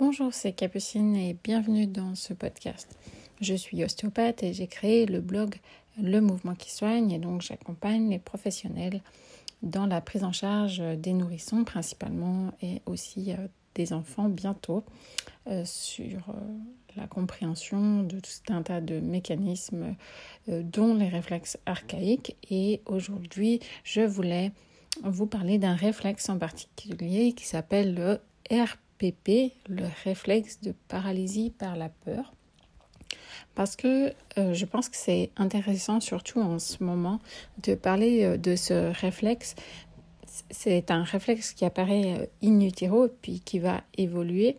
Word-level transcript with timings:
Bonjour, 0.00 0.32
c'est 0.32 0.52
Capucine 0.52 1.14
et 1.14 1.36
bienvenue 1.44 1.86
dans 1.86 2.14
ce 2.14 2.32
podcast. 2.32 2.96
Je 3.42 3.52
suis 3.52 3.84
ostéopathe 3.84 4.42
et 4.42 4.54
j'ai 4.54 4.66
créé 4.66 5.04
le 5.04 5.20
blog 5.20 5.56
Le 6.00 6.22
Mouvement 6.22 6.54
qui 6.54 6.70
soigne 6.70 7.10
et 7.10 7.18
donc 7.18 7.42
j'accompagne 7.42 8.08
les 8.08 8.18
professionnels 8.18 9.02
dans 9.62 9.84
la 9.84 10.00
prise 10.00 10.24
en 10.24 10.32
charge 10.32 10.78
des 10.96 11.12
nourrissons 11.12 11.64
principalement 11.64 12.50
et 12.62 12.80
aussi 12.86 13.32
euh, 13.32 13.46
des 13.74 13.92
enfants 13.92 14.30
bientôt 14.30 14.84
euh, 15.48 15.66
sur 15.66 16.30
euh, 16.30 16.32
la 16.96 17.06
compréhension 17.06 18.02
de 18.02 18.20
tout 18.20 18.54
un 18.54 18.62
tas 18.62 18.80
de 18.80 19.00
mécanismes 19.00 19.94
dont 20.48 20.94
les 20.94 21.08
réflexes 21.08 21.58
archaïques 21.66 22.38
et 22.50 22.80
aujourd'hui 22.86 23.60
je 23.84 24.00
voulais 24.00 24.52
vous 25.04 25.26
parler 25.26 25.58
d'un 25.58 25.74
réflexe 25.74 26.30
en 26.30 26.38
particulier 26.38 27.34
qui 27.34 27.44
s'appelle 27.44 27.94
le 27.94 28.18
RP 28.50 28.78
le 29.68 29.84
réflexe 30.04 30.60
de 30.60 30.74
paralysie 30.88 31.50
par 31.50 31.76
la 31.76 31.88
peur. 31.88 32.32
Parce 33.54 33.76
que 33.76 34.12
euh, 34.38 34.54
je 34.54 34.64
pense 34.64 34.88
que 34.88 34.96
c'est 34.96 35.30
intéressant, 35.36 36.00
surtout 36.00 36.40
en 36.40 36.58
ce 36.58 36.82
moment, 36.82 37.20
de 37.62 37.74
parler 37.74 38.24
euh, 38.24 38.36
de 38.36 38.56
ce 38.56 38.92
réflexe. 39.00 39.54
C'est 40.50 40.90
un 40.90 41.02
réflexe 41.02 41.52
qui 41.52 41.64
apparaît 41.64 42.18
euh, 42.18 42.26
in 42.42 42.60
utero, 42.60 43.08
puis 43.22 43.40
qui 43.40 43.58
va 43.58 43.82
évoluer 43.96 44.56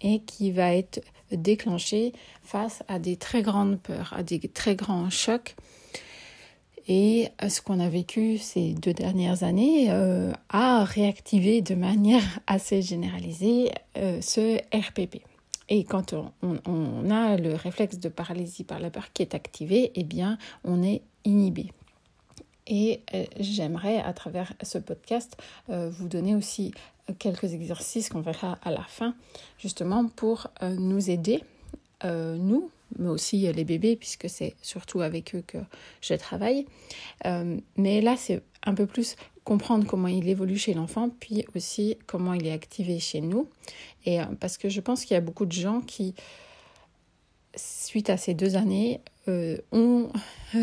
et 0.00 0.20
qui 0.20 0.50
va 0.50 0.74
être 0.74 1.02
déclenché 1.32 2.12
face 2.42 2.82
à 2.88 2.98
des 2.98 3.16
très 3.16 3.42
grandes 3.42 3.78
peurs, 3.80 4.12
à 4.16 4.22
des 4.22 4.40
très 4.40 4.76
grands 4.76 5.10
chocs 5.10 5.56
et 6.90 7.28
euh, 7.44 7.48
ce 7.48 7.62
qu'on 7.62 7.78
a 7.78 7.88
vécu 7.88 8.36
ces 8.36 8.72
deux 8.72 8.92
dernières 8.92 9.44
années 9.44 9.92
euh, 9.92 10.32
a 10.48 10.82
réactivé 10.82 11.62
de 11.62 11.76
manière 11.76 12.24
assez 12.48 12.82
généralisée 12.82 13.70
euh, 13.96 14.20
ce 14.20 14.56
RPP. 14.76 15.22
Et 15.68 15.84
quand 15.84 16.14
on, 16.42 17.10
a 17.10 17.36
le 17.36 17.54
réflexe 17.54 18.00
de 18.00 18.08
paralysie 18.08 18.64
par 18.64 18.80
la 18.80 18.90
peur 18.90 19.12
qui 19.12 19.22
est 19.22 19.36
activé, 19.36 19.92
eh 19.94 20.02
bien, 20.02 20.36
on 20.64 20.82
est 20.82 21.02
inhibé. 21.24 21.70
Et 22.66 23.02
j'aimerais, 23.38 23.98
à 23.98 24.12
travers 24.12 24.52
ce 24.64 24.78
podcast, 24.78 25.36
vous 25.68 26.08
donner 26.08 26.34
aussi 26.34 26.72
quelques 27.20 27.52
exercices 27.54 28.08
qu'on 28.08 28.20
verra 28.20 28.58
à 28.64 28.72
la 28.72 28.82
fin, 28.82 29.14
justement 29.58 30.08
pour 30.08 30.48
nous 30.60 31.08
aider, 31.08 31.44
nous, 32.04 32.70
mais 32.98 33.08
aussi 33.08 33.50
les 33.52 33.64
bébés, 33.64 33.96
puisque 33.96 34.28
c'est 34.28 34.54
surtout 34.62 35.00
avec 35.00 35.34
eux 35.34 35.42
que 35.46 35.58
je 36.00 36.14
travaille. 36.14 36.66
Euh, 37.26 37.58
mais 37.76 38.00
là, 38.00 38.16
c'est 38.16 38.42
un 38.64 38.74
peu 38.74 38.86
plus 38.86 39.16
comprendre 39.44 39.86
comment 39.86 40.08
il 40.08 40.28
évolue 40.28 40.58
chez 40.58 40.74
l'enfant, 40.74 41.10
puis 41.20 41.44
aussi 41.54 41.96
comment 42.06 42.34
il 42.34 42.46
est 42.46 42.52
activé 42.52 42.98
chez 42.98 43.20
nous. 43.20 43.48
Et 44.04 44.20
euh, 44.20 44.24
parce 44.38 44.58
que 44.58 44.68
je 44.68 44.80
pense 44.80 45.04
qu'il 45.04 45.14
y 45.14 45.18
a 45.18 45.20
beaucoup 45.20 45.46
de 45.46 45.52
gens 45.52 45.80
qui, 45.80 46.14
suite 47.54 48.10
à 48.10 48.16
ces 48.16 48.34
deux 48.34 48.56
années, 48.56 49.00
euh, 49.28 49.56
ont 49.72 50.10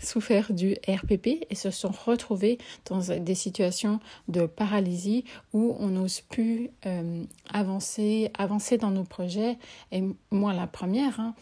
souffert 0.00 0.52
du 0.52 0.76
RPP 0.88 1.46
et 1.48 1.54
se 1.54 1.70
sont 1.70 1.90
retrouvés 1.90 2.58
dans 2.86 2.98
des 2.98 3.34
situations 3.34 4.00
de 4.28 4.46
paralysie 4.46 5.24
où 5.52 5.76
on 5.78 5.88
n'ose 5.88 6.20
plus 6.20 6.70
euh, 6.86 7.24
avancer, 7.52 8.30
avancer 8.36 8.78
dans 8.78 8.90
nos 8.90 9.04
projets. 9.04 9.58
Et 9.92 10.02
moi, 10.30 10.52
la 10.52 10.66
première, 10.66 11.20
hein, 11.20 11.34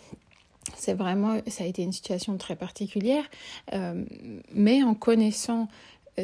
c'est 0.77 0.95
vraiment, 0.95 1.39
ça 1.47 1.65
a 1.65 1.67
été 1.67 1.83
une 1.83 1.93
situation 1.93 2.37
très 2.37 2.57
particulière, 2.57 3.25
euh, 3.73 4.05
mais 4.53 4.83
en 4.83 4.95
connaissant 4.95 5.69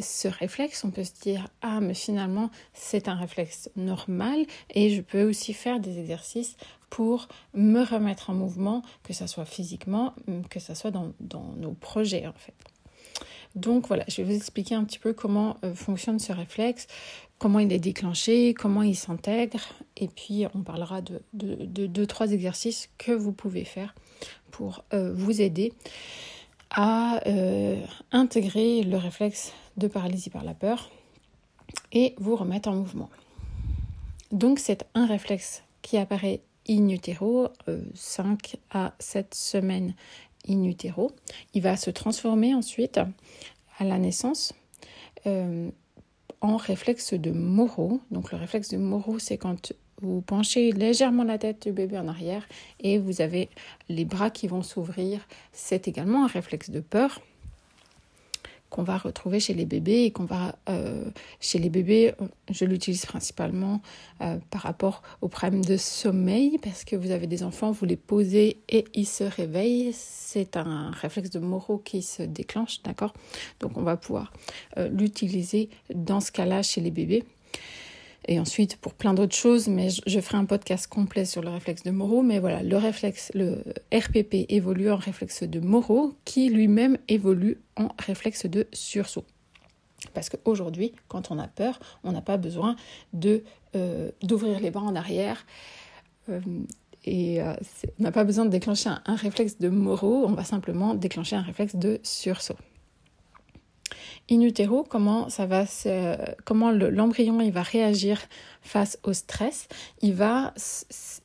ce 0.00 0.28
réflexe, 0.28 0.84
on 0.84 0.90
peut 0.90 1.04
se 1.04 1.12
dire 1.22 1.48
ah 1.62 1.80
mais 1.80 1.94
finalement 1.94 2.50
c'est 2.72 3.08
un 3.08 3.14
réflexe 3.14 3.70
normal 3.76 4.44
et 4.70 4.90
je 4.90 5.00
peux 5.00 5.22
aussi 5.22 5.54
faire 5.54 5.80
des 5.80 5.98
exercices 5.98 6.56
pour 6.94 7.26
me 7.54 7.82
remettre 7.82 8.30
en 8.30 8.34
mouvement, 8.34 8.82
que 9.02 9.12
ce 9.12 9.26
soit 9.26 9.46
physiquement, 9.46 10.14
que 10.48 10.60
ce 10.60 10.74
soit 10.74 10.92
dans, 10.92 11.12
nos 11.56 11.72
projets 11.72 12.24
en 12.28 12.32
fait. 12.34 12.54
Donc 13.56 13.88
voilà, 13.88 14.04
je 14.06 14.22
vais 14.22 14.22
vous 14.22 14.36
expliquer 14.36 14.76
un 14.76 14.84
petit 14.84 15.00
peu 15.00 15.12
comment 15.12 15.56
euh, 15.64 15.74
fonctionne 15.74 16.20
ce 16.20 16.30
réflexe, 16.30 16.86
comment 17.38 17.58
il 17.58 17.72
est 17.72 17.80
déclenché, 17.80 18.54
comment 18.54 18.82
il 18.82 18.94
s'intègre, 18.94 19.58
et 19.96 20.06
puis 20.06 20.46
on 20.54 20.62
parlera 20.62 21.00
de 21.00 21.20
deux, 21.32 22.06
trois 22.06 22.30
exercices 22.30 22.88
que 22.96 23.10
vous 23.10 23.32
pouvez 23.32 23.64
faire 23.64 23.92
pour 24.52 24.84
euh, 24.92 25.12
vous 25.12 25.40
aider 25.40 25.72
à 26.70 27.20
euh, 27.26 27.84
intégrer 28.12 28.84
le 28.84 28.98
réflexe 28.98 29.52
de 29.78 29.88
paralysie 29.88 30.30
par 30.30 30.44
la 30.44 30.54
peur 30.54 30.90
et 31.90 32.14
vous 32.18 32.36
remettre 32.36 32.68
en 32.68 32.76
mouvement. 32.76 33.10
Donc 34.30 34.60
c'est 34.60 34.86
un 34.94 35.06
réflexe 35.06 35.64
qui 35.82 35.98
apparaît 35.98 36.40
in 36.68 36.88
utero, 36.88 37.48
5 37.94 38.54
euh, 38.54 38.58
à 38.70 38.94
7 38.98 39.34
semaines 39.34 39.94
in 40.48 40.64
utero. 40.64 41.10
Il 41.54 41.62
va 41.62 41.76
se 41.76 41.90
transformer 41.90 42.54
ensuite 42.54 42.98
à 43.78 43.84
la 43.84 43.98
naissance 43.98 44.52
euh, 45.26 45.70
en 46.40 46.56
réflexe 46.56 47.14
de 47.14 47.30
Moro. 47.30 48.00
Donc 48.10 48.32
le 48.32 48.38
réflexe 48.38 48.68
de 48.70 48.76
Moro, 48.76 49.18
c'est 49.18 49.38
quand 49.38 49.72
vous 50.02 50.20
penchez 50.20 50.72
légèrement 50.72 51.24
la 51.24 51.38
tête 51.38 51.62
du 51.62 51.72
bébé 51.72 51.98
en 51.98 52.08
arrière 52.08 52.46
et 52.80 52.98
vous 52.98 53.20
avez 53.20 53.48
les 53.88 54.04
bras 54.04 54.30
qui 54.30 54.48
vont 54.48 54.62
s'ouvrir. 54.62 55.26
C'est 55.52 55.88
également 55.88 56.24
un 56.24 56.28
réflexe 56.28 56.70
de 56.70 56.80
peur 56.80 57.20
qu'on 58.74 58.82
va 58.82 58.98
retrouver 58.98 59.38
chez 59.38 59.54
les 59.54 59.66
bébés 59.66 60.02
et 60.02 60.10
qu'on 60.10 60.24
va 60.24 60.56
euh, 60.68 61.04
chez 61.38 61.60
les 61.60 61.68
bébés, 61.68 62.12
je 62.50 62.64
l'utilise 62.64 63.06
principalement 63.06 63.80
euh, 64.20 64.38
par 64.50 64.62
rapport 64.62 65.00
au 65.20 65.28
problème 65.28 65.64
de 65.64 65.76
sommeil 65.76 66.58
parce 66.58 66.82
que 66.82 66.96
vous 66.96 67.12
avez 67.12 67.28
des 67.28 67.44
enfants, 67.44 67.70
vous 67.70 67.84
les 67.84 67.96
posez 67.96 68.56
et 68.68 68.84
ils 68.92 69.06
se 69.06 69.22
réveillent. 69.22 69.92
C'est 69.92 70.56
un 70.56 70.90
réflexe 70.90 71.30
de 71.30 71.38
Moro 71.38 71.78
qui 71.78 72.02
se 72.02 72.24
déclenche, 72.24 72.82
d'accord? 72.82 73.14
Donc 73.60 73.78
on 73.78 73.82
va 73.82 73.96
pouvoir 73.96 74.32
euh, 74.76 74.88
l'utiliser 74.88 75.68
dans 75.94 76.18
ce 76.18 76.32
cas-là 76.32 76.64
chez 76.64 76.80
les 76.80 76.90
bébés 76.90 77.22
et 78.28 78.38
ensuite 78.38 78.76
pour 78.76 78.94
plein 78.94 79.14
d'autres 79.14 79.34
choses, 79.34 79.68
mais 79.68 79.88
je, 79.90 80.20
ferai 80.20 80.38
un 80.38 80.44
podcast 80.44 80.86
complet 80.86 81.24
sur 81.24 81.42
le 81.42 81.50
réflexe 81.50 81.82
de 81.82 81.90
Moreau. 81.90 82.22
Mais 82.22 82.38
voilà, 82.38 82.62
le 82.62 82.76
réflexe, 82.76 83.30
le 83.34 83.62
RPP 83.92 84.46
évolue 84.48 84.90
en 84.90 84.96
réflexe 84.96 85.42
de 85.42 85.60
Moreau, 85.60 86.14
qui 86.24 86.48
lui-même 86.48 86.98
évolue 87.08 87.58
en 87.76 87.88
réflexe 87.98 88.46
de 88.46 88.66
sursaut. 88.72 89.24
Parce 90.12 90.28
qu'aujourd'hui, 90.28 90.92
quand 91.08 91.30
on 91.30 91.38
a 91.38 91.48
peur, 91.48 91.80
on 92.02 92.12
n'a 92.12 92.22
pas 92.22 92.36
besoin 92.36 92.76
euh, 93.74 94.10
d'ouvrir 94.22 94.60
les 94.60 94.70
bras 94.70 94.84
en 94.84 94.94
arrière. 94.94 95.46
Euh, 96.28 96.40
et 97.04 97.42
euh, 97.42 97.54
on 97.98 98.02
n'a 98.02 98.12
pas 98.12 98.24
besoin 98.24 98.44
de 98.44 98.50
déclencher 98.50 98.88
un, 98.88 99.02
un 99.06 99.16
réflexe 99.16 99.58
de 99.58 99.68
Moreau, 99.68 100.24
on 100.26 100.32
va 100.32 100.44
simplement 100.44 100.94
déclencher 100.94 101.36
un 101.36 101.42
réflexe 101.42 101.76
de 101.76 102.00
sursaut 102.02 102.56
in 104.30 104.40
utero, 104.40 104.84
comment 104.84 105.28
ça 105.28 105.46
va 105.46 105.64
comment 106.44 106.70
l'embryon 106.70 107.40
il 107.40 107.52
va 107.52 107.62
réagir 107.62 108.18
face 108.62 108.98
au 109.02 109.12
stress, 109.12 109.68
il 110.00 110.14
va 110.14 110.54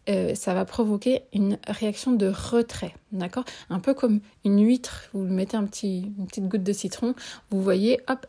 euh, 0.10 0.36
ça 0.36 0.54
va 0.54 0.66
provoquer 0.66 1.22
une 1.34 1.58
réaction 1.68 2.12
de 2.12 2.28
retrait, 2.28 2.94
d'accord? 3.12 3.46
Un 3.70 3.80
peu 3.80 3.94
comme 3.94 4.20
une 4.44 4.66
huître, 4.66 5.09
vous 5.14 5.24
mettez 5.24 5.56
un 5.56 5.66
petit, 5.66 6.12
une 6.18 6.28
petite 6.28 6.48
goutte 6.48 6.64
de 6.64 6.74
citron, 6.74 7.16
vous 7.52 7.62
voyez, 7.62 8.02
hop, 8.09 8.26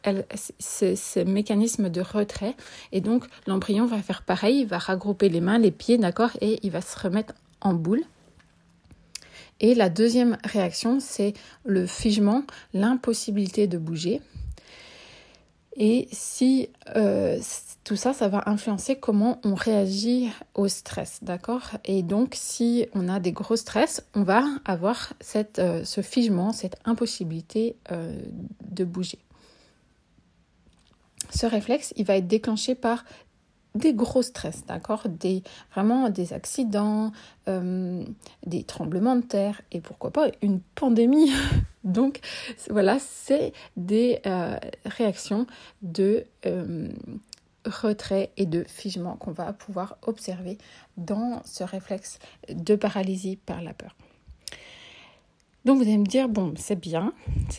ce 0.60 1.25
mécanisme 1.25 1.88
de 1.88 2.00
retrait, 2.00 2.54
et 2.92 3.00
donc 3.00 3.25
l'embryon 3.47 3.86
va 3.86 3.98
faire 3.98 4.22
pareil, 4.22 4.60
il 4.60 4.66
va 4.66 4.78
regrouper 4.78 5.28
les 5.28 5.41
mains, 5.41 5.59
les 5.59 5.72
pieds, 5.72 5.98
d'accord, 5.98 6.30
et 6.41 6.60
il 6.62 6.70
va 6.70 6.80
se 6.80 6.98
remettre 6.98 7.34
en 7.60 7.75
boule. 7.75 8.03
Et 9.60 9.75
la 9.75 9.91
deuxième 9.91 10.38
réaction, 10.44 11.00
c'est 11.00 11.34
le 11.64 11.86
figement, 11.86 12.44
l'impossibilité 12.72 13.66
de 13.66 13.76
bouger. 13.76 14.22
Et 15.76 16.08
si 16.10 16.69
euh, 16.97 17.38
tout 17.84 17.97
ça, 17.97 18.12
ça 18.12 18.28
va 18.28 18.42
influencer 18.47 18.97
comment 18.97 19.41
on 19.44 19.54
réagit 19.54 20.31
au 20.54 20.66
stress, 20.69 21.21
d'accord? 21.22 21.71
Et 21.84 22.03
donc, 22.03 22.34
si 22.36 22.86
on 22.94 23.09
a 23.09 23.21
des 23.21 23.33
gros 23.33 23.56
stress, 23.56 24.04
on 24.15 24.22
va 24.22 24.44
avoir 24.65 25.12
cette, 25.21 25.60
euh, 25.60 25.84
ce 25.84 26.00
figement, 26.00 26.53
cette 26.53 26.77
impossibilité 26.84 27.77
euh, 27.92 28.21
de 28.68 28.84
bouger. 28.84 29.18
Ce 31.30 31.47
réflexe, 31.47 31.92
il 31.97 32.04
va 32.04 32.16
être 32.16 32.27
déclenché 32.27 32.74
par 32.74 33.04
des 33.77 33.94
gros 33.94 34.22
stress, 34.22 34.66
d'accord? 34.66 35.04
Des, 35.09 35.44
Vraiment 35.72 36.10
des 36.10 36.33
accidents, 36.33 37.12
des 37.47 38.65
tremblements 38.65 39.15
de 39.15 39.22
terre 39.22 39.62
et 39.71 39.80
pourquoi 39.80 40.10
pas 40.10 40.27
une 40.42 40.59
pandémie. 40.74 41.30
Donc 41.84 42.21
voilà, 42.68 42.98
c'est 42.98 43.53
des 43.77 44.21
euh, 44.27 44.56
réactions 44.84 45.47
de 45.82 46.24
euh, 46.47 46.88
retrait 47.65 48.30
et 48.36 48.47
de 48.47 48.65
figement 48.65 49.16
qu'on 49.16 49.32
va 49.32 49.53
pouvoir 49.53 49.97
observer 50.03 50.59
dans 50.97 51.42
ce 51.44 51.65
réflexe 51.65 52.18
de 52.48 52.74
paralysie 52.74 53.36
par 53.36 53.62
la 53.62 53.72
peur. 53.72 53.94
Donc 55.65 55.77
vous 55.77 55.82
allez 55.82 55.98
me 55.98 56.06
dire, 56.06 56.28
bon, 56.28 56.54
c'est 56.56 56.78
bien, 56.78 57.12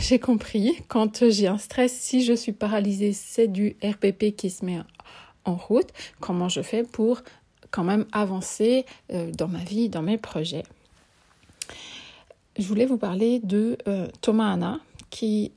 j'ai 0.00 0.18
compris, 0.18 0.76
quand 0.88 1.28
j'ai 1.30 1.46
un 1.46 1.58
stress, 1.58 1.92
si 1.92 2.22
je 2.22 2.34
suis 2.34 2.52
paralysée, 2.52 3.14
c'est 3.14 3.48
du 3.48 3.76
RPP 3.82 4.36
qui 4.36 4.50
se 4.50 4.64
met 4.64 4.78
en 5.46 5.56
route, 5.56 5.88
comment 6.20 6.50
je 6.50 6.60
fais 6.60 6.82
pour 6.82 7.22
quand 7.70 7.84
même 7.84 8.04
avancer 8.12 8.84
dans 9.08 9.48
ma 9.48 9.64
vie, 9.64 9.88
dans 9.88 10.02
mes 10.02 10.18
projets? 10.18 10.64
Je 12.60 12.66
voulais 12.66 12.84
vous 12.84 12.98
parler 12.98 13.40
de 13.42 13.78
Thomas 14.20 14.52
Anna, 14.52 14.80
qui 15.08 15.52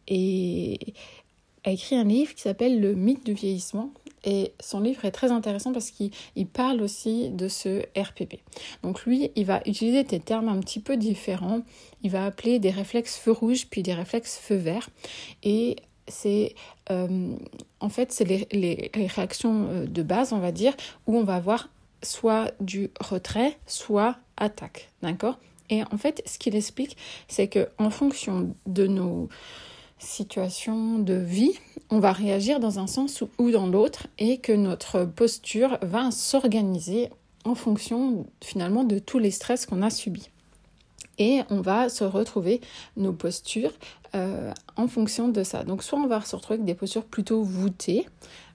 a 1.66 1.72
écrit 1.72 1.98
un 1.98 2.06
livre 2.06 2.34
qui 2.34 2.42
s'appelle 2.42 2.80
Le 2.80 2.96
mythe 2.96 3.26
du 3.26 3.34
vieillissement. 3.34 3.92
Et 4.26 4.54
son 4.62 4.80
livre 4.80 5.04
est 5.04 5.12
très 5.12 5.32
intéressant 5.32 5.74
parce 5.74 5.92
qu'il 5.92 6.12
parle 6.48 6.82
aussi 6.82 7.30
de 7.30 7.50
ce 7.50 7.82
RPP. 8.00 8.40
Donc 8.82 9.06
lui, 9.06 9.32
il 9.36 9.46
va 9.46 9.62
utiliser 9.66 10.06
des 10.06 10.22
termes 10.22 10.48
un 10.48 10.60
petit 10.62 10.80
peu 10.80 10.96
différents. 10.96 11.62
Il 12.04 12.12
va 12.12 12.26
appeler 12.26 12.60
des 12.60 12.70
réflexes 12.70 13.18
feu 13.18 13.32
rouge 13.32 13.68
puis 13.70 13.84
des 13.84 13.94
réflexes 13.94 14.38
feu 14.38 14.56
vert. 14.56 14.90
Et 15.44 15.76
c'est 16.08 16.56
euh, 16.90 17.36
en 17.82 17.90
fait 17.90 18.14
c'est 18.14 18.24
les, 18.24 18.48
les, 18.54 18.92
réactions 19.10 19.68
euh, 19.70 19.86
de 19.86 20.04
base, 20.04 20.32
on 20.32 20.40
va 20.40 20.54
dire, 20.54 20.74
où 21.06 21.18
on 21.18 21.24
va 21.24 21.36
avoir 21.36 21.68
soit 22.02 22.54
du 22.62 22.92
retrait, 23.02 23.58
soit 23.68 24.16
attaque, 24.38 24.90
d'accord? 25.02 25.38
Et 25.74 25.82
en 25.92 25.98
fait, 25.98 26.22
ce 26.28 26.38
qu'il 26.38 26.56
explique, 26.56 26.98
c'est 27.28 27.48
que 27.48 27.68
en 27.80 27.90
fonction 27.90 28.56
de 28.68 28.86
nos 28.86 29.28
situations 29.98 31.00
de 31.00 31.16
vie, 31.16 31.54
on 31.90 32.00
va 32.00 32.12
réagir 32.12 32.60
dans 32.60 32.78
un 32.78 32.86
sens 32.86 33.24
ou 33.40 33.50
dans 33.50 33.66
l'autre 33.66 34.06
et 34.20 34.38
que 34.38 34.52
notre 34.52 35.06
posture 35.06 35.80
va 35.82 36.12
s'organiser 36.12 37.10
en 37.44 37.56
fonction 37.56 38.28
finalement 38.44 38.84
de 38.84 39.00
tous 39.00 39.18
les 39.18 39.32
stress 39.32 39.66
qu'on 39.66 39.82
a 39.82 39.90
subis. 39.90 40.30
Et 41.20 41.42
on 41.50 41.62
va 41.62 41.90
se 41.90 42.04
retrouver 42.04 42.62
nos 42.98 43.14
postures 43.14 43.72
euh, 44.16 44.52
en 44.78 44.88
fonction 44.88 45.28
de 45.28 45.44
ça. 45.44 45.64
Donc 45.64 45.84
soit 45.84 46.00
on 46.00 46.08
va 46.08 46.22
se 46.22 46.36
retrouver 46.36 46.56
avec 46.56 46.66
des 46.66 46.76
postures 46.76 47.06
plutôt 47.06 47.44
voûtées, 47.44 48.08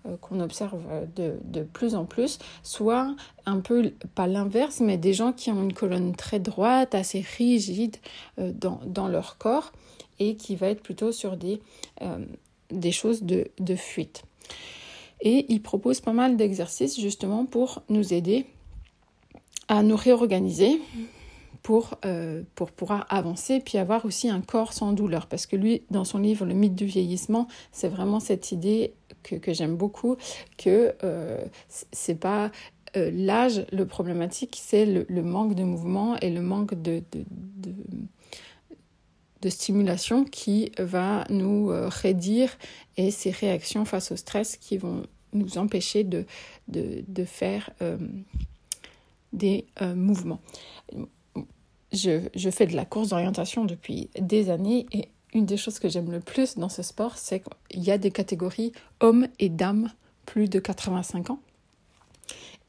euh, 0.07 0.17
qu'on 0.21 0.41
observe 0.41 0.81
de, 1.15 1.35
de, 1.45 1.63
plus 1.63 1.95
en 1.95 2.05
plus, 2.05 2.39
soit 2.63 3.15
un 3.47 3.61
peu, 3.61 3.93
pas 4.15 4.27
l'inverse, 4.27 4.81
mais 4.81 4.97
des 4.97 5.13
gens 5.13 5.33
qui 5.33 5.51
ont 5.51 5.63
une 5.63 5.73
colonne 5.73 6.15
très 6.15 6.41
droite, 6.41 6.95
assez 6.95 7.25
rigide 7.39 7.97
euh, 8.39 8.53
dans, 8.53 8.81
dans, 8.87 9.09
leur 9.09 9.39
corps, 9.39 9.73
et 10.19 10.37
qui 10.37 10.57
va 10.57 10.69
être 10.69 10.83
plutôt 10.83 11.13
sur 11.13 11.37
des, 11.37 11.61
des 12.71 12.93
choses 12.93 13.23
de, 13.23 13.49
de 13.61 13.77
fuite. 13.77 14.25
Et 15.21 15.47
il 15.49 15.63
propose 15.63 16.01
pas 16.01 16.13
mal 16.13 16.37
d'exercices 16.37 17.01
justement 17.01 17.45
pour 17.47 17.83
nous 17.89 18.15
aider 18.15 18.47
à 19.69 19.83
nous 19.83 19.97
réorganiser 19.97 20.81
pour, 21.63 21.99
euh, 22.05 22.43
pour 22.55 22.71
pouvoir 22.73 23.07
avancer, 23.11 23.61
puis 23.61 23.79
avoir 23.79 24.05
aussi 24.05 24.29
un 24.29 24.41
corps 24.41 24.73
sans 24.73 24.93
douleur. 24.93 25.27
Parce 25.27 25.47
que 25.47 25.57
lui, 25.57 25.83
dans 25.91 26.05
son 26.05 26.19
livre 26.19 26.47
Le 26.47 26.55
mythe 26.55 26.75
du 26.75 26.87
vieillissement, 26.87 27.49
c'est 27.73 27.89
vraiment 27.89 28.21
cette 28.21 28.53
idée 28.53 28.95
que, 29.23 29.37
que 29.37 29.53
j'aime 29.53 29.77
beaucoup, 29.77 30.17
que 30.57 30.95
euh, 31.05 31.45
c'est 31.93 32.15
pas 32.15 32.51
euh, 32.97 33.11
l'âge 33.13 33.67
le 33.73 33.87
problématique, 33.87 34.59
c'est 34.61 34.87
le, 34.87 35.23
manque 35.23 35.55
de 35.55 35.65
mouvement 35.65 36.17
et 36.19 36.31
le 36.31 36.41
manque 36.41 36.75
de, 36.75 37.03
de, 37.13 37.25
de, 39.43 39.49
stimulation 39.51 40.25
qui 40.25 40.73
va 40.79 41.25
nous 41.29 41.71
euh, 41.71 41.89
raidir 41.89 42.57
et 42.97 43.11
ces 43.11 43.31
réactions 43.31 43.85
face 43.85 44.11
au 44.13 44.17
stress 44.17 44.57
qui 44.57 44.79
vont 44.79 45.05
nous 45.33 45.59
empêcher 45.59 46.05
de, 46.05 46.25
de, 46.69 47.05
de 47.07 47.25
faire 47.25 47.71
des 49.35 49.67
mouvements 49.95 50.41
je, 51.93 52.51
fais 52.51 52.67
de 52.67 52.77
la 52.77 52.85
course 52.85 53.09
d'orientation 53.09 53.65
depuis 53.65 54.11
des 54.19 54.51
années 54.51 54.87
et 54.93 55.09
une 55.35 55.47
des 55.47 55.57
choses 55.57 55.79
que 55.79 55.89
j'aime 55.89 56.11
le 56.11 56.21
plus 56.21 56.57
dans 56.57 56.69
ce 56.69 56.83
sport, 56.83 57.17
c'est 57.17 57.43
qu'il 57.43 57.83
y 57.83 57.91
a 57.91 57.99
des 57.99 58.11
catégories 58.11 58.73
hommes 59.01 59.29
et 59.39 59.49
dames 59.49 59.91
plus 60.27 60.49
de 60.49 60.59
85 60.59 61.31
ans. 61.31 61.41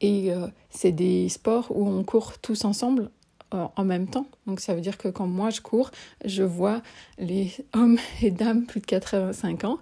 Et 0.00 0.32
euh, 0.32 0.46
c'est 0.70 0.92
des 0.92 1.28
sports 1.28 1.66
où 1.70 1.86
on 1.86 2.02
court 2.04 2.38
tous 2.38 2.64
ensemble 2.64 3.10
euh, 3.54 3.66
en 3.76 3.84
même 3.84 4.06
temps. 4.06 4.26
Donc 4.46 4.60
ça 4.60 4.74
veut 4.74 4.80
dire 4.80 4.96
que 4.96 5.08
quand 5.08 5.26
moi 5.26 5.50
je 5.50 5.60
cours, 5.60 5.90
je 6.24 6.42
vois 6.42 6.82
les 7.18 7.52
hommes 7.74 7.98
et 8.22 8.30
dames 8.30 8.64
plus 8.64 8.80
de 8.80 8.86
85 8.86 9.64
ans 9.64 9.78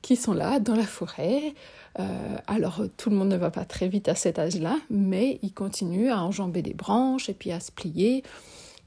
qui 0.00 0.16
sont 0.16 0.32
là 0.32 0.60
dans 0.60 0.74
la 0.74 0.86
forêt. 0.86 1.54
Euh, 1.98 2.36
alors 2.46 2.82
tout 2.96 3.10
le 3.10 3.16
monde 3.16 3.28
ne 3.28 3.36
va 3.36 3.50
pas 3.50 3.64
très 3.64 3.88
vite 3.88 4.08
à 4.08 4.14
cet 4.14 4.38
âge-là, 4.38 4.76
mais 4.88 5.38
ils 5.42 5.52
continuent 5.52 6.10
à 6.10 6.22
enjamber 6.22 6.62
des 6.62 6.74
branches 6.74 7.28
et 7.28 7.34
puis 7.34 7.50
à 7.52 7.60
se 7.60 7.72
plier. 7.72 8.22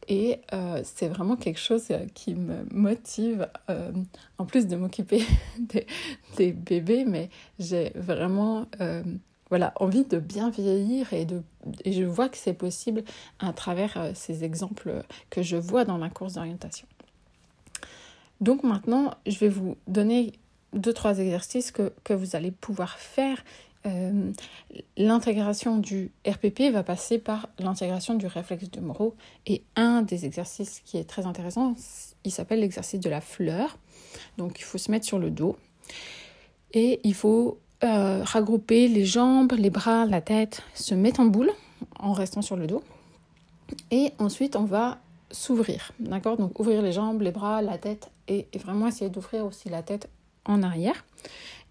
Et 0.08 0.40
euh, 0.54 0.82
c'est 0.84 1.08
vraiment 1.08 1.36
quelque 1.36 1.60
chose 1.60 1.86
euh, 1.92 2.06
qui 2.14 2.36
me 2.36 2.66
motive, 2.72 3.48
euh, 3.70 3.92
en 4.38 4.46
plus 4.46 4.68
de 4.68 4.76
m'occuper 4.76 5.24
des, 6.38 6.52
bébés, 6.52 7.06
mais 7.06 7.30
j'ai 7.60 7.92
vraiment 7.96 8.66
voilà, 9.50 9.74
envie 9.76 10.06
de 10.06 10.18
bien 10.18 10.50
vieillir 10.50 11.12
et, 11.14 11.26
de, 11.26 11.44
et 11.84 11.92
je 11.92 12.04
vois 12.04 12.30
que 12.30 12.38
c'est 12.38 12.54
possible 12.54 13.04
à 13.40 13.52
travers 13.54 14.12
ces 14.16 14.44
exemples 14.44 15.04
que 15.30 15.42
je 15.42 15.58
vois 15.58 15.84
dans 15.84 15.98
la 15.98 16.10
course 16.10 16.34
d'orientation. 16.34 16.88
Donc 18.40 18.64
maintenant, 18.64 19.14
je 19.28 19.38
vais 19.40 19.50
vous 19.50 19.76
donner 19.88 20.32
deux, 20.74 20.94
trois 20.94 21.20
exercices 21.20 21.72
que, 21.72 21.92
que 22.04 22.14
vous 22.14 22.36
allez 22.36 22.52
pouvoir 22.52 22.98
faire 22.98 23.44
euh, 23.86 24.32
l'intégration 24.98 25.78
du 25.78 26.12
RPP 26.28 26.72
va 26.72 26.84
passer 26.84 27.18
par 27.18 27.50
l'intégration 27.60 28.14
du 28.14 28.28
réflexe 28.28 28.70
de 28.70 28.80
Moreau. 28.80 29.16
Et 29.48 29.64
un 29.76 30.02
des 30.02 30.26
exercices 30.26 30.82
qui 30.86 30.98
est 30.98 31.04
très 31.04 31.26
intéressant, 31.26 31.76
il 32.24 32.32
s'appelle 32.32 32.60
l'exercice 32.60 33.00
de 33.00 33.10
la 33.10 33.22
fleur. 33.22 33.78
Donc 34.38 34.60
il 34.60 34.64
faut 34.64 34.78
se 34.78 34.92
mettre 34.92 35.06
sur 35.06 35.20
le 35.20 35.32
dos 35.32 35.58
et 36.74 37.00
il 37.04 37.14
faut 37.14 37.58
euh, 37.84 38.24
regrouper 38.24 38.88
les 38.88 39.06
jambes, 39.06 39.54
les 39.54 39.70
bras, 39.70 40.06
la 40.06 40.22
tête, 40.22 40.62
se 40.74 40.94
mettre 40.94 41.20
en 41.20 41.26
boule 41.26 41.52
en 41.98 42.14
restant 42.14 42.42
sur 42.42 42.56
le 42.56 42.68
dos. 42.68 42.84
Et 43.90 44.12
ensuite 44.20 44.56
on 44.56 44.66
va 44.66 45.00
s'ouvrir, 45.32 45.94
d'accord? 46.00 46.38
Donc 46.38 46.60
ouvrir 46.60 46.82
les 46.82 46.92
jambes, 46.92 47.22
les 47.22 47.32
bras, 47.32 47.62
la 47.62 47.78
tête 47.78 48.12
et, 48.28 48.48
et 48.52 48.58
vraiment 48.58 48.88
essayer 48.88 49.10
d'ouvrir 49.10 49.46
aussi 49.46 49.70
la 49.70 49.82
tête 49.82 50.10
en 50.46 50.62
arrière 50.62 51.06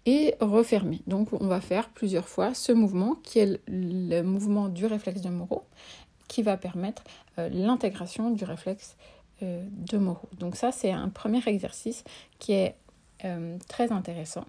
et 0.05 0.35
refermer. 0.39 1.01
Donc 1.07 1.33
on 1.33 1.47
va 1.47 1.61
faire 1.61 1.89
plusieurs 1.89 2.27
fois 2.27 2.53
ce 2.53 2.71
mouvement 2.71 3.15
qui 3.23 3.39
est 3.39 3.61
le 3.67 4.21
mouvement 4.21 4.67
du 4.67 4.85
réflexe 4.85 5.21
de 5.21 5.29
Moreau 5.29 5.65
qui 6.27 6.43
va 6.43 6.57
permettre 6.57 7.03
euh, 7.37 7.49
l'intégration 7.49 8.31
du 8.31 8.45
réflexe 8.45 8.95
euh, 9.43 9.63
de 9.69 9.97
Moreau. 9.97 10.29
Donc 10.39 10.55
ça 10.55 10.71
c'est 10.71 10.91
un 10.91 11.09
premier 11.09 11.41
exercice 11.45 12.03
qui 12.39 12.53
est 12.53 12.75
euh, 13.25 13.57
très 13.67 13.91
intéressant 13.91 14.45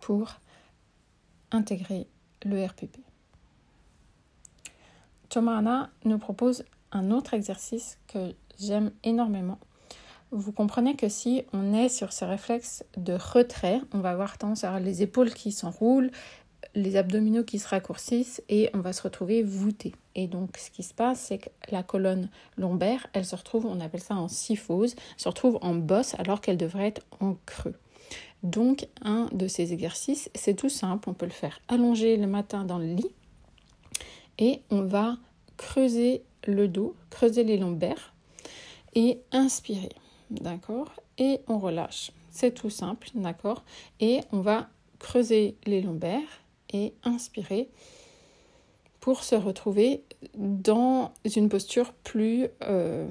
pour 0.00 0.34
intégrer 1.50 2.06
le 2.44 2.64
RPP. 2.64 2.98
Thomas 5.30 5.88
nous 6.04 6.18
propose 6.18 6.64
un 6.92 7.10
autre 7.10 7.34
exercice 7.34 7.98
que 8.06 8.34
j'aime 8.58 8.92
énormément 9.04 9.58
vous 10.30 10.52
comprenez 10.52 10.94
que 10.94 11.08
si 11.08 11.44
on 11.52 11.72
est 11.72 11.88
sur 11.88 12.12
ce 12.12 12.24
réflexe 12.24 12.84
de 12.96 13.14
retrait, 13.14 13.80
on 13.92 14.00
va 14.00 14.10
avoir 14.10 14.36
tendance 14.38 14.64
à 14.64 14.68
avoir 14.68 14.82
les 14.82 15.02
épaules 15.02 15.32
qui 15.32 15.52
s'enroulent, 15.52 16.10
les 16.74 16.96
abdominaux 16.96 17.44
qui 17.44 17.58
se 17.58 17.68
raccourcissent 17.68 18.42
et 18.48 18.68
on 18.74 18.80
va 18.80 18.92
se 18.92 19.02
retrouver 19.02 19.42
voûté. 19.42 19.94
Et 20.14 20.26
donc 20.26 20.56
ce 20.58 20.70
qui 20.70 20.82
se 20.82 20.92
passe, 20.92 21.20
c'est 21.20 21.38
que 21.38 21.48
la 21.70 21.82
colonne 21.82 22.28
lombaire, 22.56 23.06
elle 23.14 23.24
se 23.24 23.36
retrouve, 23.36 23.66
on 23.66 23.80
appelle 23.80 24.02
ça 24.02 24.16
en 24.16 24.28
syphose, 24.28 24.94
se 25.16 25.28
retrouve 25.28 25.58
en 25.62 25.74
bosse 25.74 26.14
alors 26.18 26.40
qu'elle 26.40 26.58
devrait 26.58 26.88
être 26.88 27.02
en 27.20 27.36
creux. 27.46 27.74
Donc 28.42 28.86
un 29.02 29.28
de 29.32 29.48
ces 29.48 29.72
exercices, 29.72 30.30
c'est 30.34 30.54
tout 30.54 30.68
simple, 30.68 31.08
on 31.08 31.14
peut 31.14 31.26
le 31.26 31.32
faire 31.32 31.60
allonger 31.68 32.16
le 32.16 32.26
matin 32.26 32.64
dans 32.64 32.78
le 32.78 32.86
lit 32.86 33.10
et 34.38 34.62
on 34.70 34.82
va 34.82 35.16
creuser 35.56 36.22
le 36.46 36.68
dos, 36.68 36.94
creuser 37.10 37.44
les 37.44 37.56
lombaires 37.56 38.12
et 38.94 39.20
inspirer 39.32 39.90
d'accord 40.30 40.92
Et 41.18 41.40
on 41.48 41.58
relâche. 41.58 42.12
C'est 42.30 42.52
tout 42.52 42.70
simple, 42.70 43.08
d'accord 43.14 43.64
Et 44.00 44.20
on 44.32 44.40
va 44.40 44.68
creuser 44.98 45.56
les 45.64 45.80
lombaires 45.80 46.42
et 46.72 46.92
inspirer 47.04 47.68
pour 49.00 49.22
se 49.22 49.34
retrouver 49.34 50.02
dans 50.34 51.12
une 51.36 51.48
posture 51.48 51.92
plus 51.92 52.46
euh, 52.62 53.08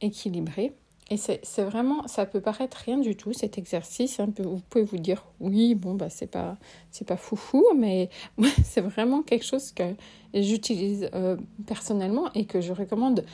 équilibrée. 0.00 0.72
Et 1.10 1.18
c'est 1.18 1.62
vraiment, 1.62 2.08
ça 2.08 2.24
peut 2.24 2.40
paraître 2.40 2.78
rien 2.86 2.96
du 2.96 3.16
tout 3.16 3.34
cet 3.34 3.58
exercice. 3.58 4.18
Vous 4.38 4.62
pouvez 4.70 4.84
vous 4.84 4.96
dire, 4.96 5.26
oui, 5.40 5.74
bon, 5.74 5.92
bah, 5.92 6.08
c'est 6.08 6.26
pas, 6.26 6.56
c'est 6.90 7.06
pas 7.06 7.18
foufou, 7.18 7.62
mais 7.76 8.08
c'est 8.64 8.80
vraiment 8.80 9.22
quelque 9.22 9.44
chose 9.44 9.72
que 9.72 9.94
j'utilise 10.32 11.10
euh, 11.12 11.36
personnellement 11.66 12.32
et 12.32 12.46
que 12.46 12.62
je 12.62 12.72
recommande 12.72 13.26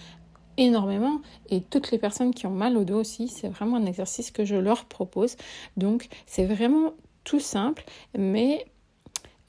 énormément 0.58 1.22
et 1.48 1.62
toutes 1.62 1.90
les 1.90 1.98
personnes 1.98 2.34
qui 2.34 2.46
ont 2.46 2.50
mal 2.50 2.76
au 2.76 2.84
dos 2.84 3.00
aussi, 3.00 3.28
c'est 3.28 3.48
vraiment 3.48 3.76
un 3.76 3.86
exercice 3.86 4.30
que 4.30 4.44
je 4.44 4.56
leur 4.56 4.84
propose. 4.84 5.36
Donc 5.76 6.08
c'est 6.26 6.44
vraiment 6.44 6.92
tout 7.24 7.40
simple, 7.40 7.84
mais 8.16 8.66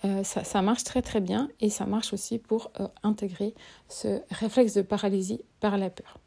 euh, 0.05 0.23
ça, 0.23 0.61
marche 0.61 0.85
très 0.85 1.01
très 1.01 1.19
bien 1.19 1.49
et 1.59 1.69
ça 1.69 1.85
marche 1.85 2.13
aussi 2.13 2.37
pour 2.37 2.71
euh, 2.79 2.87
intégrer 3.03 3.53
ce 3.89 4.21
réflexe 4.29 4.73
de 4.73 4.81
paralysie 4.81 5.41
par 5.59 5.77
la 5.77 5.89
peur. 5.89 6.17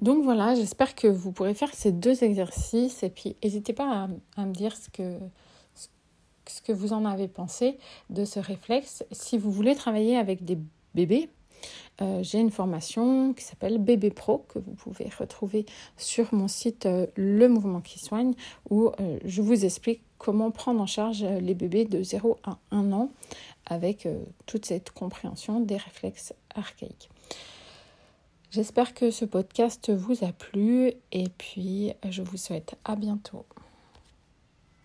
Donc 0.00 0.24
voilà, 0.24 0.56
j'espère 0.56 0.96
que 0.96 1.06
vous 1.06 1.30
pourrez 1.30 1.54
faire 1.54 1.72
ces 1.72 1.92
deux 1.92 2.24
exercices 2.24 3.04
et 3.04 3.10
puis 3.10 3.36
n'hésitez 3.44 3.72
pas 3.72 4.08
à, 4.36 4.44
me 4.44 4.52
dire 4.52 4.76
ce 4.76 4.90
que, 4.90 5.18
ce 6.48 6.60
que 6.60 6.72
vous 6.72 6.92
en 6.92 7.04
avez 7.04 7.28
pensé 7.28 7.78
de 8.10 8.24
ce 8.24 8.40
réflexe. 8.40 9.04
Si 9.12 9.38
vous 9.38 9.52
voulez 9.52 9.76
travailler 9.76 10.16
avec 10.16 10.44
des 10.44 10.58
bébés, 10.96 11.28
euh, 12.02 12.22
j'ai 12.22 12.40
une 12.40 12.50
formation 12.50 13.32
qui 13.34 13.44
s'appelle 13.44 13.78
Bébé 13.78 14.10
Pro 14.10 14.38
que 14.48 14.58
vous 14.58 14.72
pouvez 14.72 15.08
retrouver 15.18 15.64
sur 15.96 16.34
mon 16.34 16.48
site 16.48 16.86
euh, 16.86 17.06
Le 17.14 17.48
Mouvement 17.48 17.80
qui 17.80 17.98
soigne 17.98 18.34
où 18.68 18.88
euh, 19.00 19.18
je 19.24 19.42
vous 19.42 19.64
explique 19.64 20.02
comment 20.18 20.50
prendre 20.50 20.80
en 20.80 20.86
charge 20.86 21.22
les 21.22 21.54
bébés 21.54 21.84
de 21.84 22.02
0 22.02 22.38
à 22.44 22.58
1 22.70 22.92
an 22.92 23.10
avec 23.66 24.08
toute 24.46 24.64
cette 24.64 24.90
compréhension 24.90 25.60
des 25.60 25.76
réflexes 25.76 26.32
archaïques. 26.54 27.10
J'espère 28.50 28.94
que 28.94 29.10
ce 29.10 29.26
podcast 29.26 29.90
vous 29.90 30.24
a 30.24 30.32
plu 30.32 30.92
et 31.12 31.28
puis 31.36 31.92
je 32.08 32.22
vous 32.22 32.38
souhaite 32.38 32.74
à 32.84 32.96
bientôt. 32.96 33.44